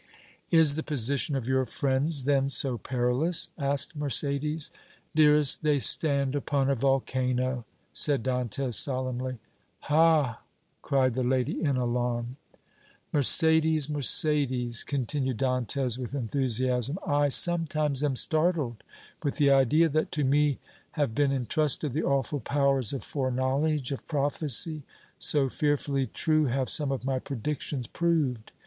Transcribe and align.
"Is 0.49 0.75
the 0.77 0.81
position 0.81 1.35
of 1.35 1.47
your 1.47 1.63
friends 1.67 2.23
then 2.23 2.49
so 2.49 2.79
perilous?" 2.79 3.49
asked 3.59 3.95
Mercédès. 3.95 4.71
"Dearest, 5.13 5.61
they 5.61 5.77
stand 5.77 6.35
upon 6.35 6.71
a 6.71 6.75
volcano!" 6.75 7.65
said 7.93 8.23
Dantès, 8.23 8.73
solemnly. 8.73 9.37
"Ha!" 9.81 10.41
cried 10.81 11.13
the 11.13 11.21
lady 11.21 11.61
in 11.61 11.77
alarm. 11.77 12.37
"Mercédès 13.13 13.91
Mercédès!" 13.91 14.83
continued 14.87 15.37
Dantès 15.37 15.99
with 15.99 16.15
enthusiasm, 16.15 16.97
"I 17.05 17.29
sometimes 17.29 18.03
am 18.03 18.15
startled 18.15 18.81
with 19.21 19.37
the 19.37 19.51
idea 19.51 19.87
that 19.87 20.11
to 20.13 20.23
me 20.23 20.57
have 20.93 21.13
been 21.13 21.31
entrusted 21.31 21.91
the 21.93 22.01
awful 22.01 22.39
powers 22.39 22.91
of 22.91 23.03
foreknowledge, 23.03 23.91
of 23.91 24.07
prophecy, 24.07 24.81
so 25.19 25.47
fearfully 25.47 26.07
true 26.07 26.45
have 26.47 26.71
some 26.71 26.91
of 26.91 27.05
my 27.05 27.19
predictions 27.19 27.85
proved! 27.85 28.51